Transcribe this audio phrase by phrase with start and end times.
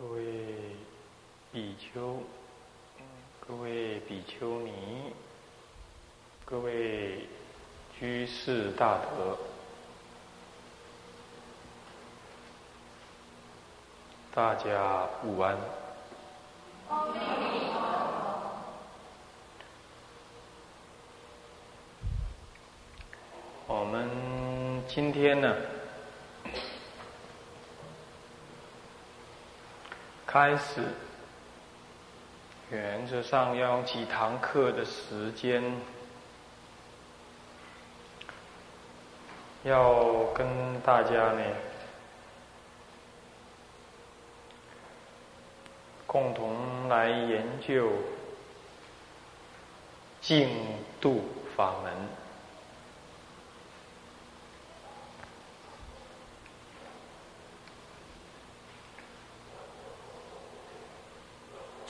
[0.00, 0.22] 各位
[1.50, 2.22] 比丘、
[3.44, 5.12] 各位比丘尼、
[6.44, 7.26] 各位
[7.98, 9.36] 居士大德，
[14.32, 15.58] 大家午安。
[23.66, 24.08] 我们
[24.86, 25.56] 今天呢？
[30.30, 30.82] 开始，
[32.70, 35.64] 原则上要用几堂课的时间，
[39.62, 41.42] 要跟大家呢
[46.06, 47.90] 共同来研究
[50.20, 50.50] 净
[51.00, 51.24] 度
[51.56, 52.27] 法门。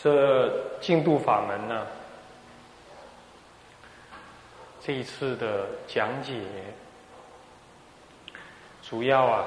[0.01, 1.87] 这净度法门呢？
[4.81, 6.41] 这一次的讲解，
[8.81, 9.45] 主要啊，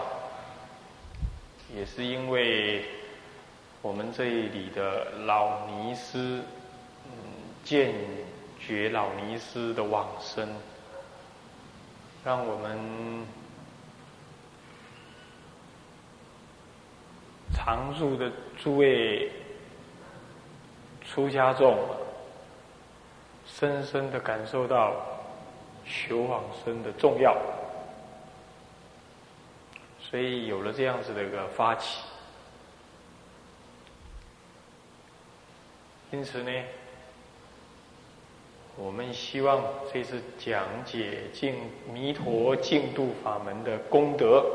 [1.74, 2.84] 也是因为
[3.82, 6.42] 我们这里的老尼师，
[7.06, 7.12] 嗯，
[7.64, 7.96] 见
[8.60, 10.48] 觉老尼师的往生，
[12.26, 13.26] 让我们
[17.56, 18.30] 常住的
[18.62, 19.32] 诸位。
[21.14, 21.78] 出家众
[23.46, 24.96] 深深的感受到
[25.86, 27.36] 求往生的重要，
[30.00, 32.00] 所以有了这样子的一个发起。
[36.12, 36.52] 因此呢，
[38.78, 41.56] 我们希望这次讲解净
[41.92, 44.46] 弥陀净度法门的功德，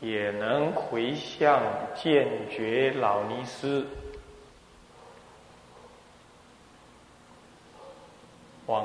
[0.00, 1.62] 也能回向
[1.94, 3.86] 见觉老尼师。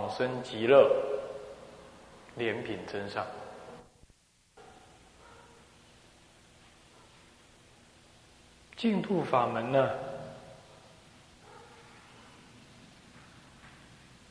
[0.10, 0.90] 生极乐，
[2.36, 3.26] 莲品真上。
[8.76, 9.90] 净土法门呢，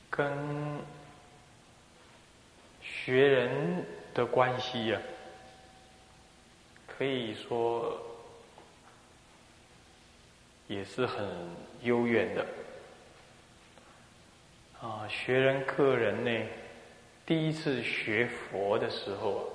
[0.09, 0.79] 跟
[2.81, 3.85] 学人
[4.15, 5.01] 的关系呀，
[6.87, 8.01] 可以说
[10.67, 11.29] 也是很
[11.83, 12.47] 悠远的。
[14.81, 16.49] 啊，学人个人呢，
[17.27, 19.51] 第一次学佛的时候，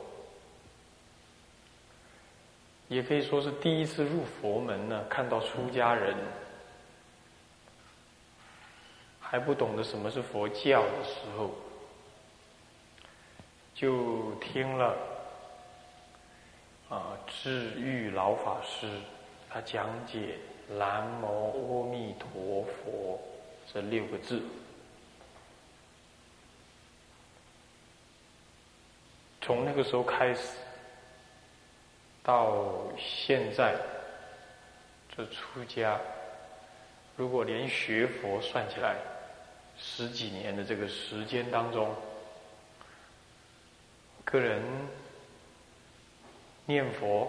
[2.90, 6.14] 也可以说是第一次入佛门呢，看到出家人
[9.22, 11.52] 还不懂得什么是佛教的时候，
[13.74, 14.98] 就听了
[16.90, 18.90] 啊，智玉老法师
[19.50, 20.36] 他讲解
[20.78, 23.18] “南无阿弥陀佛”
[23.74, 24.42] 这六个字。
[29.46, 30.56] 从那个时候开始，
[32.24, 33.76] 到现在，
[35.14, 36.00] 这出家，
[37.18, 38.96] 如果连学佛算起来，
[39.78, 41.94] 十几年的这个时间当中，
[44.24, 44.62] 个人
[46.66, 47.28] 念佛、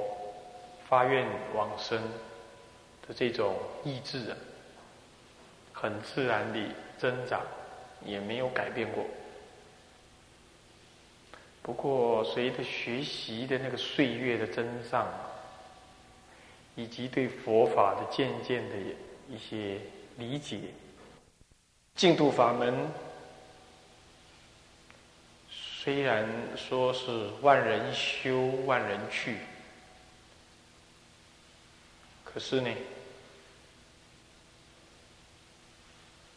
[0.89, 2.01] 发愿往生
[3.09, 4.37] 的这种意志啊，
[5.73, 6.61] 很自然的
[6.97, 7.43] 增长，
[8.05, 9.05] 也没有改变过。
[11.65, 15.09] 不过，随着学习的那个岁月的增上，
[16.75, 18.77] 以及对佛法的渐渐的
[19.31, 19.81] 一些
[20.19, 20.61] 理解，
[21.95, 22.87] 净土法门
[25.49, 29.39] 虽然说是万人修万人去，
[32.25, 32.71] 可是呢，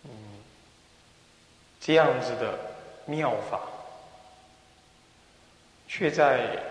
[0.06, 0.10] 嗯，
[1.82, 2.58] 这样子的
[3.06, 3.60] 妙法。
[5.98, 6.64] 却在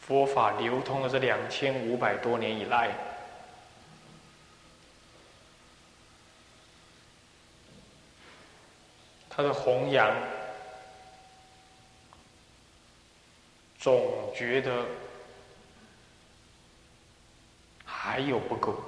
[0.00, 2.92] 佛法流通的这两千五百多年以来，
[9.28, 10.14] 他的弘扬
[13.80, 14.86] 总觉得
[17.84, 18.80] 还有不够，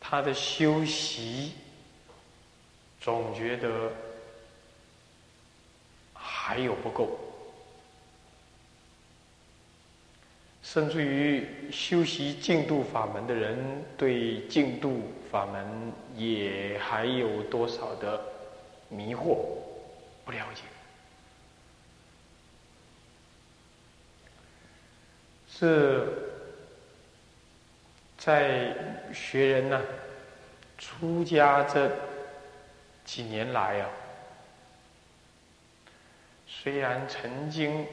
[0.00, 1.54] 他的修习
[3.00, 3.90] 总觉得。
[6.50, 7.16] 还有不够，
[10.64, 18.20] 甚至于修习净度法门的人，对净度法门也还有多少的
[18.88, 19.36] 迷惑，
[20.24, 20.62] 不了解。
[25.56, 26.04] 这
[28.18, 28.74] 在
[29.14, 29.80] 学人呢，
[30.76, 31.88] 出家这
[33.04, 33.88] 几年来啊，
[36.62, 37.86] 虽然曾经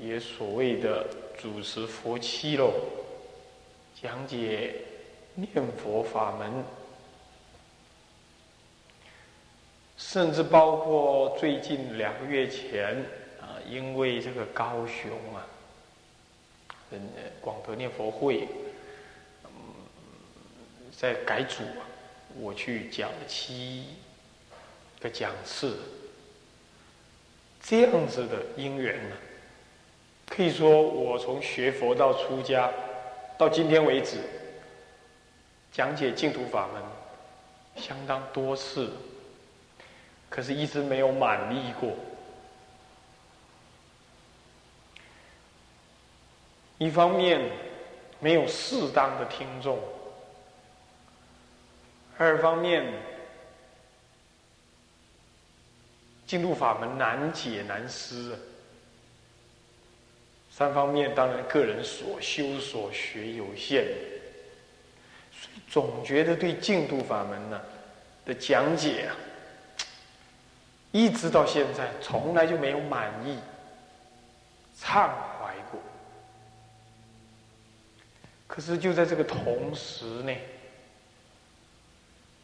[0.00, 1.06] 也所谓的
[1.38, 2.72] 主持佛七喽，
[4.02, 4.74] 讲解
[5.36, 6.64] 念佛法门，
[9.96, 12.96] 甚至包括最近两个月前
[13.40, 15.46] 啊，因为这个高雄啊，
[16.90, 17.00] 嗯，
[17.40, 18.48] 广德念佛会。
[20.98, 21.86] 在改组啊，
[22.40, 23.84] 我去讲了七
[24.98, 25.78] 个讲次，
[27.68, 29.16] 这样子的因缘呢，
[30.28, 32.70] 可以说我从学佛到出家，
[33.36, 34.18] 到今天为止，
[35.72, 36.80] 讲解净土法门
[37.74, 38.92] 相当多次，
[40.28, 41.90] 可是一直没有满意过。
[46.78, 47.50] 一方面
[48.20, 49.76] 没有适当的听众。
[52.16, 52.84] 二方面，
[56.26, 58.34] 进入法门难解难思；
[60.50, 63.84] 三方面，当然个人所修所学有限，
[65.32, 67.60] 所以总觉得对净土法门呢
[68.24, 69.14] 的讲解啊，
[70.92, 73.38] 一直到现在从来就没有满意、
[74.76, 75.08] 畅
[75.38, 75.80] 怀过。
[78.46, 80.32] 可是就在这个同时呢。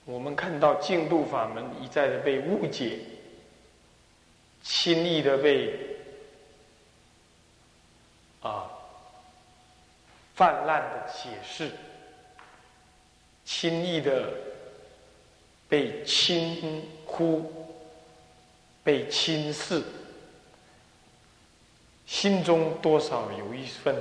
[0.05, 2.99] 我们看到净土法门一再的被误解，
[4.62, 5.79] 轻易的被
[8.41, 8.70] 啊
[10.35, 11.70] 泛滥的解释，
[13.44, 14.32] 轻易的
[15.69, 17.75] 被轻忽、
[18.82, 19.82] 被轻视，
[22.06, 23.94] 心中多少有一份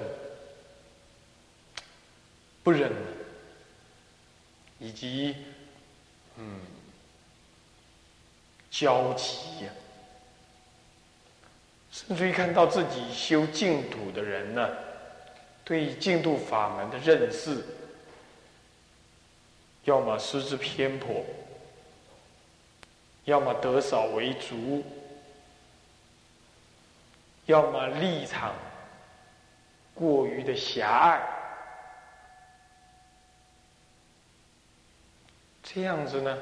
[2.64, 2.92] 不忍，
[4.80, 5.36] 以及。
[6.38, 6.62] 嗯，
[8.72, 9.72] 焦急呀，
[12.08, 14.70] 甚至于看到自己修净土的人呢，
[15.64, 17.64] 对净土法门的认识，
[19.86, 21.24] 要么失之偏颇，
[23.26, 24.84] 要么得少为足，
[27.46, 28.54] 要么立场
[29.94, 31.22] 过于的狭隘。
[35.64, 36.38] 这样子呢，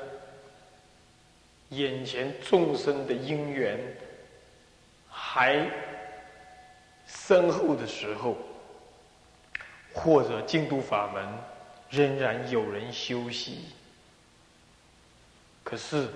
[1.70, 3.80] 眼前众生的因缘
[5.32, 5.64] 还
[7.06, 8.36] 深厚的时候，
[9.94, 11.24] 或者净土法门
[11.92, 13.66] 仍然有人修习，
[15.64, 16.08] 可是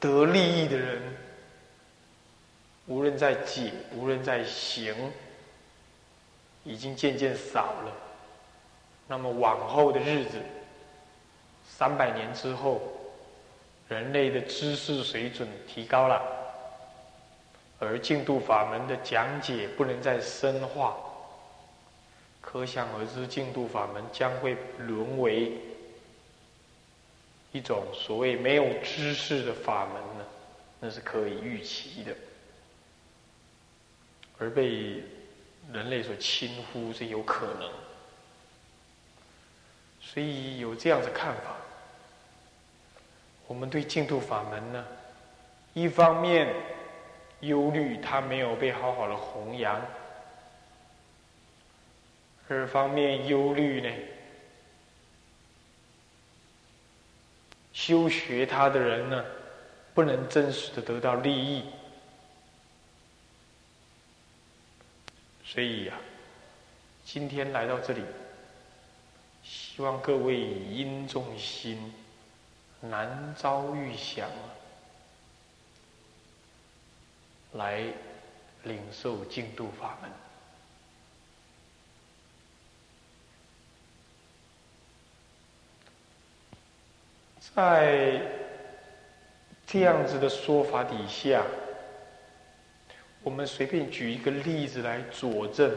[0.00, 1.02] 得利益的人，
[2.86, 4.94] 无论在解，无论在行，
[6.64, 7.92] 已经渐渐少了。
[9.06, 10.40] 那么往后的日子。
[11.68, 12.80] 三百年之后，
[13.88, 16.22] 人类的知识水准提高了，
[17.78, 20.96] 而净土法门的讲解不能再深化，
[22.40, 25.52] 可想而知，净土法门将会沦为
[27.52, 30.24] 一种所谓没有知识的法门呢？
[30.80, 32.14] 那是可以预期的，
[34.38, 35.02] 而被
[35.72, 37.70] 人类所轻忽是有可能，
[40.00, 41.56] 所以有这样的看法。
[43.46, 44.84] 我们对净土法门呢，
[45.72, 46.54] 一方面
[47.40, 49.80] 忧虑它没有被好好的弘扬，
[52.48, 53.90] 二方面忧虑呢，
[57.72, 59.24] 修学它的人呢，
[59.94, 61.64] 不能真实的得到利益，
[65.44, 65.94] 所以呀，
[67.04, 68.02] 今天来到这里，
[69.42, 71.92] 希望各位因重心。
[72.78, 74.50] 难遭遇想啊！
[77.56, 77.82] 来
[78.64, 80.10] 领受净土法门，
[87.54, 88.20] 在
[89.66, 91.44] 这样子的说法底下，
[93.22, 95.74] 我们随便举一个例子来佐证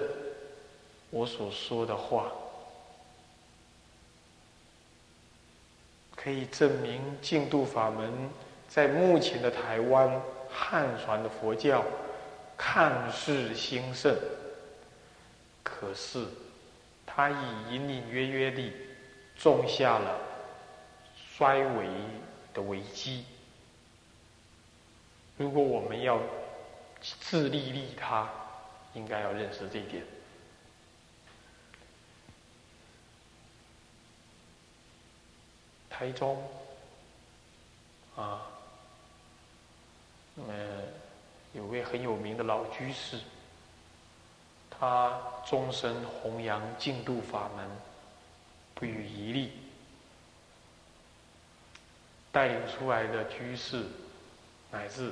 [1.10, 2.32] 我所说的话。
[6.16, 8.12] 可以证明净土法门
[8.68, 10.22] 在目前的台湾
[10.62, 11.84] 汉传的佛教
[12.58, 14.16] 看似兴盛，
[15.64, 16.28] 可是
[17.06, 18.74] 它已隐隐约约地
[19.38, 20.20] 种下了
[21.16, 21.88] 衰微
[22.54, 23.26] 的危机。
[25.38, 26.20] 如果我们要
[27.02, 28.30] 自利利他，
[28.94, 30.04] 应该要认识这一点。
[35.90, 36.42] 台中
[38.16, 38.46] 啊，
[40.40, 40.54] 那么
[41.54, 43.20] 有位很有名的老居士，
[44.70, 47.70] 他终身弘扬净土法门，
[48.74, 49.52] 不遗余力，
[52.32, 53.84] 带领出来的居士，
[54.72, 55.12] 乃至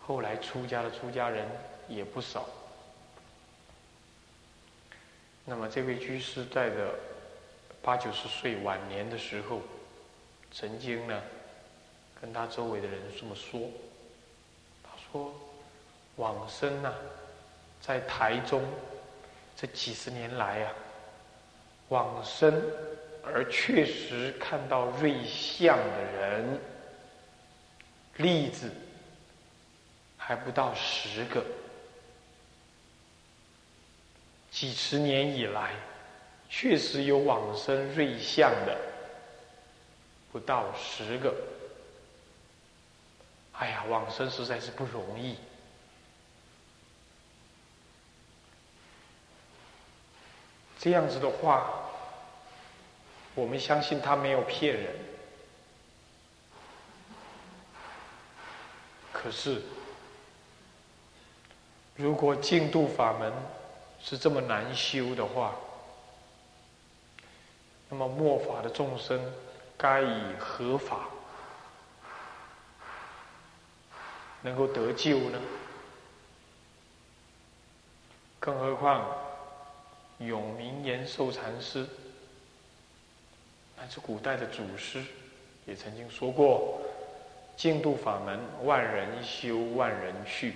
[0.00, 1.48] 后来出家的出家人
[1.88, 2.46] 也不少。
[5.46, 6.94] 那么这位居士在的
[7.80, 9.62] 八九十岁晚年的时候，
[10.52, 11.22] 曾经呢，
[12.20, 13.60] 跟他周围的人这么说
[15.10, 15.32] ：“说，
[16.16, 16.92] 往生呐，
[17.80, 18.62] 在台中
[19.56, 20.72] 这几十年来呀，
[21.88, 22.62] 往生
[23.24, 26.60] 而确实看到瑞相的人，
[28.16, 28.70] 例子
[30.16, 31.44] 还不到十个。”
[34.50, 35.72] 几十年以来，
[36.50, 38.76] 确实有往生瑞相的
[40.32, 41.32] 不到十个。
[43.58, 45.36] 哎呀，往生实在是不容易。
[50.78, 51.68] 这样子的话，
[53.34, 54.94] 我们相信他没有骗人。
[59.12, 59.60] 可是，
[61.96, 63.32] 如果净度法门，
[64.00, 65.56] 是这么难修的话，
[67.88, 69.20] 那么末法的众生
[69.76, 71.08] 该以何法
[74.42, 75.38] 能够得救呢？
[78.40, 79.04] 更何况
[80.18, 81.86] 永明延寿禅师，
[83.76, 85.02] 乃至古代的祖师，
[85.66, 86.80] 也曾经说过：
[87.56, 90.54] 净土法门，万人修，万人去。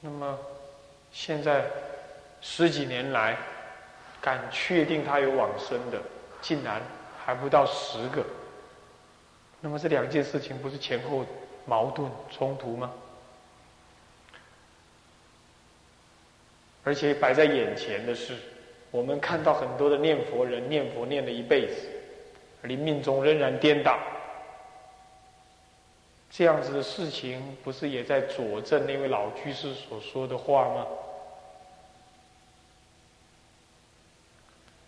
[0.00, 0.38] 那么，
[1.12, 1.66] 现在
[2.40, 3.36] 十几年来，
[4.20, 6.00] 敢确定他有往生的，
[6.40, 6.80] 竟然
[7.24, 8.24] 还不到十个。
[9.64, 11.24] 那么这两件事情不是前后
[11.64, 12.92] 矛盾冲突吗？
[16.82, 18.36] 而且摆在眼前的是，
[18.90, 21.88] 我们看到很多的念佛人念佛念了一辈子，
[22.60, 23.98] 临命中仍然颠倒。
[26.30, 30.86] 这样子的事情，不是也在佐证那位老居士所说的话吗？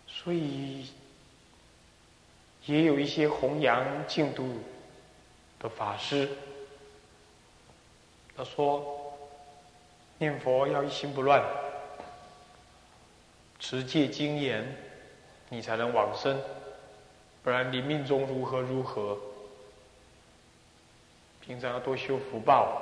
[0.07, 0.87] 所以，
[2.67, 4.59] 也有一些弘扬净土
[5.59, 6.29] 的法师，
[8.35, 9.15] 他说：
[10.17, 11.43] 念佛要一心不乱，
[13.59, 14.75] 持戒精严，
[15.49, 16.39] 你才能往生，
[17.41, 19.17] 不然你命中如何如何。
[21.39, 22.81] 平常要多修福报，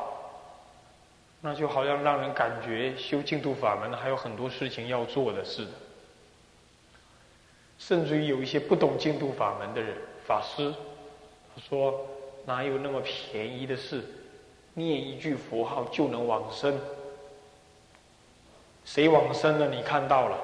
[1.41, 5.71] 那就好像让人感觉修净土法门还有很多事情要做的似的。
[7.77, 10.73] 甚至于有一些不懂净土法门的人，法师，
[11.53, 12.07] 他说
[12.45, 14.03] 哪有那么便宜的事？
[14.73, 16.79] 念一句佛号就能往生？
[18.83, 19.67] 谁往生了？
[19.69, 20.39] 你看到了？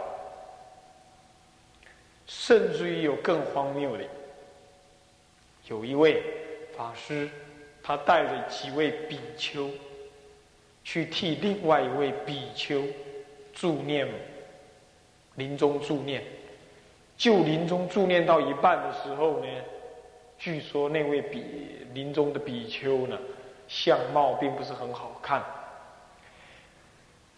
[2.28, 4.04] 甚至于有更荒谬的，
[5.68, 6.24] 有一位
[6.76, 7.30] 法师。
[7.84, 9.68] 他带着几位比丘，
[10.84, 12.84] 去替另外一位比丘
[13.54, 14.08] 助念，
[15.34, 16.24] 临终助念。
[17.22, 19.48] 就临终助念到一半的时候呢，
[20.40, 23.16] 据说那位比临终的比丘呢，
[23.68, 25.44] 相貌并不是很好看。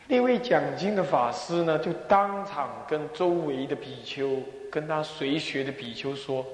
[0.07, 6.45] 那位讲经的法师呢，就当场跟周围的比丘、跟他随学的比丘说：“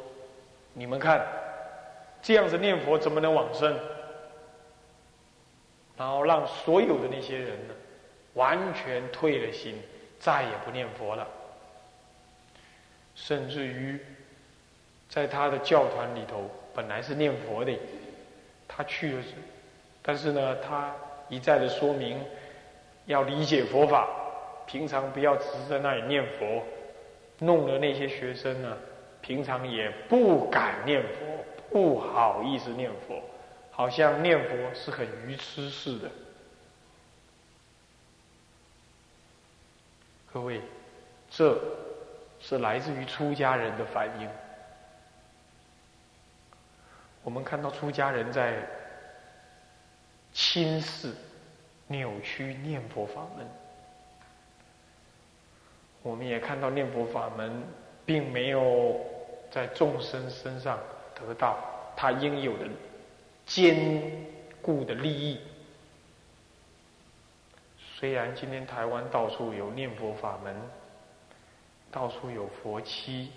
[0.74, 1.24] 你们看。”
[2.24, 3.78] 这样子念佛怎么能往生？
[5.96, 7.76] 然后让所有的那些人呢，
[8.34, 9.80] 完全退了心，
[10.18, 11.28] 再也不念佛了。
[13.22, 14.00] 甚至于，
[15.10, 17.78] 在他的教团里头，本来是念佛的，
[18.68, 19.24] 他去了，
[20.02, 20.96] 但是呢，他
[21.28, 22.20] 一再的说明，
[23.06, 24.08] 要理解佛法，
[24.66, 26.64] 平常不要只是在那里念佛，
[27.40, 28.78] 弄得那些学生呢，
[29.22, 31.10] 平常也不敢念佛。
[31.72, 33.22] 不好意思念佛，
[33.70, 36.10] 好像念佛是很愚痴似的。
[40.34, 40.62] 各位，
[41.30, 41.56] 这
[42.40, 44.30] 是来自于出家人的反应。
[47.24, 48.56] 我们看到出家人在
[50.34, 51.14] 轻视、
[51.88, 53.48] 扭曲念佛法门，
[56.02, 57.64] 我们也看到念佛法门
[58.06, 59.00] 并没有
[59.52, 60.80] 在众生身上。
[61.22, 61.58] 得到
[61.98, 62.66] 他应有的
[63.46, 64.02] 坚
[64.62, 65.38] 固的利益。
[67.78, 70.56] 虽然今天台湾到处有念佛法门，
[71.92, 73.32] 到处有佛七，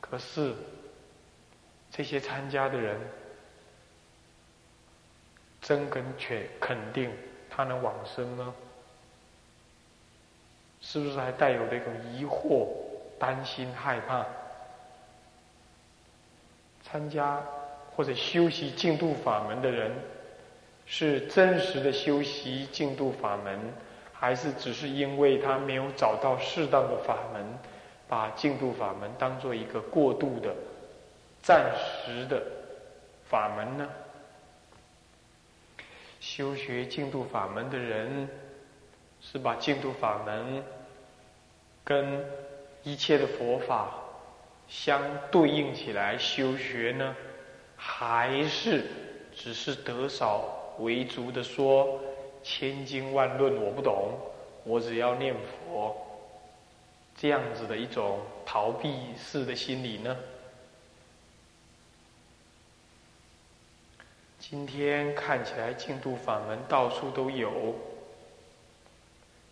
[0.00, 0.54] 可是
[1.90, 3.00] 这些参加的人，
[5.60, 7.10] 真跟确肯定
[7.50, 8.54] 他能往生吗？
[10.80, 12.68] 是不是还带有那种疑惑、
[13.18, 14.26] 担心、害怕？
[16.82, 17.42] 参加
[17.96, 19.90] 或者修习净土法门的人，
[20.84, 23.58] 是真实的修习净土法门，
[24.18, 27.44] 还是只是因为他没有找到适当的法门，
[28.08, 30.54] 把净土法门当做一个过渡的、
[31.42, 32.42] 暂时的
[33.24, 33.88] 法门呢？
[36.20, 38.28] 修学净土法门的人，
[39.20, 40.64] 是把净土法门
[41.84, 42.24] 跟
[42.82, 44.00] 一切的佛法。
[44.66, 47.14] 相对应起来修学呢，
[47.76, 48.86] 还是
[49.34, 50.42] 只是得少
[50.78, 52.00] 为足的说
[52.44, 54.12] 千经万论我不懂，
[54.62, 55.96] 我只要念佛，
[57.16, 60.16] 这样子的一种逃避式的心理呢？
[64.38, 67.74] 今天看起来净土法门到处都有，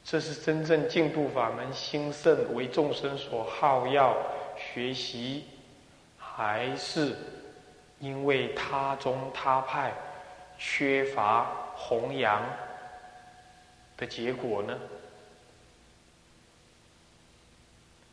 [0.04, 4.14] 这是真正净土法门兴盛为众生所好要。
[4.74, 5.44] 学习，
[6.18, 7.16] 还是
[7.98, 9.92] 因为他宗他派
[10.58, 12.44] 缺乏弘扬
[13.96, 14.78] 的结果呢？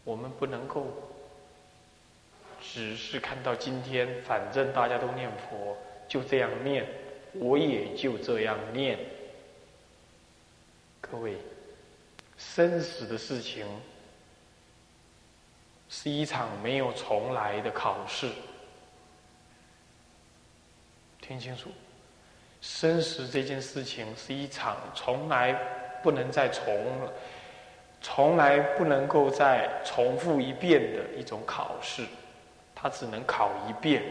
[0.03, 0.87] 我们不能够
[2.61, 6.85] 只是看到今天，反正大家都念佛，就这样念，
[7.33, 8.99] 我也就这样念。
[11.01, 11.37] 各位，
[12.37, 13.65] 生死的事情。
[15.91, 18.29] 是一场没有重来的考试，
[21.19, 21.71] 听清楚，
[22.61, 25.53] 生死这件事情是一场从来
[26.03, 26.65] 不能再重，
[28.01, 32.03] 从来不能够再重复一遍的一种考试，
[32.75, 34.03] 它只能考一遍。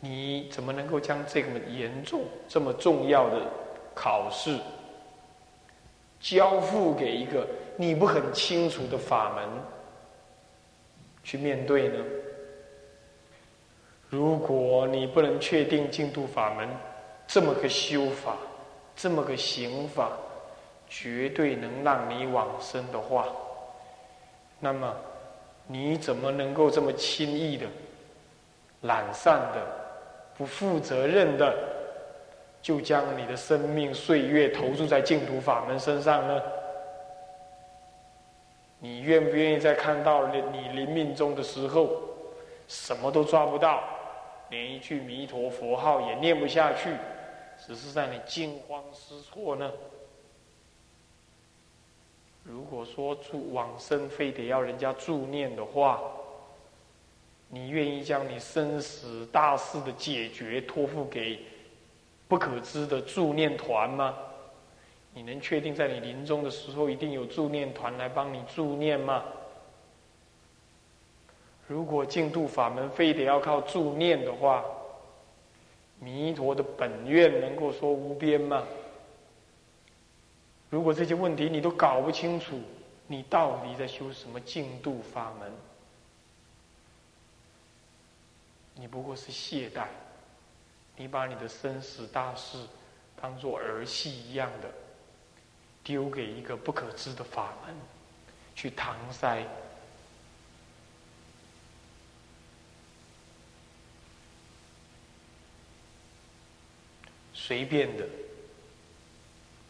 [0.00, 3.42] 你怎么能够将这么严重、这么重要的
[3.94, 4.56] 考试
[6.20, 9.48] 交付给一个你不很清楚的法门？
[11.24, 12.04] 去面对呢？
[14.08, 16.66] 如果你不能确定净土法门
[17.28, 18.36] 这么个修法，
[18.96, 20.10] 这么个行法，
[20.88, 23.28] 绝对能让你往生的话，
[24.58, 24.96] 那么
[25.66, 27.66] 你怎么能够这么轻易的、
[28.80, 29.60] 懒散的、
[30.38, 31.54] 不负责任的，
[32.62, 36.42] 就将你的生命岁月投注在净土法门身上呢？
[38.80, 40.40] 你愿不愿意在看到你
[40.72, 41.90] 临命终的时候，
[42.68, 43.82] 什么都抓不到，
[44.48, 46.88] 连一句弥陀佛号也念不下去，
[47.66, 49.70] 只是在你惊慌失措呢？
[52.44, 56.00] 如果说助往生非得要人家助念的话，
[57.48, 61.40] 你愿意将你生死大事的解决托付给
[62.26, 64.14] 不可知的助念团吗？
[65.12, 69.24] 你能确定在你临终的时候一定有助念团来帮你助念吗？
[71.66, 74.64] 如果净土法门非得要靠助念的话，
[76.00, 78.64] 弥陀的本愿能够说无边吗？
[80.70, 82.60] 如果这些问题你都搞不清楚，
[83.06, 85.52] 你到底在修什么净度法门？
[88.74, 89.86] 你不过是懈怠，
[90.96, 92.58] 你把你的生死大事
[93.20, 94.68] 当做儿戏一样的。
[95.84, 97.74] 丢给一个不可知的法门
[98.54, 99.42] 去搪塞，
[107.48, 108.04] 随便的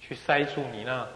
[0.01, 1.07] 去塞住你那，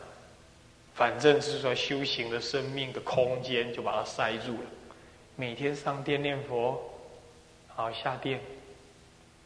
[0.94, 4.70] 反正是说修行的生命的空间，就把它塞住了。
[5.34, 6.80] 每天上殿念佛，
[7.66, 8.38] 好下殿，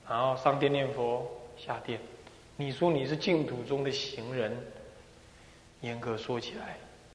[0.06, 1.26] 然后上殿念佛，
[1.56, 1.98] 下殿。
[2.54, 4.54] 你说你是净土中的行人？
[5.80, 6.76] 严格说起来，